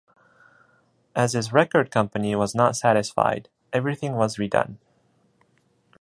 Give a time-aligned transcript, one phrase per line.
[1.15, 4.77] As his record company was not satisfied, everything was redone.